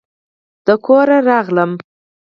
[0.65, 1.71] د کوره راغلم